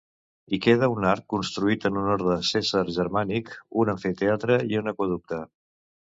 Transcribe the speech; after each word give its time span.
Hi 0.53 0.59
queda 0.65 0.87
un 0.93 1.03
arc 1.09 1.25
construït 1.33 1.83
en 1.89 1.99
honor 2.01 2.23
de 2.27 2.37
Cèsar 2.51 2.81
Germànic, 2.95 3.51
un 3.83 3.91
amfiteatre 3.93 4.57
i 4.71 4.79
un 4.81 4.91
aqüeducte. 4.93 5.43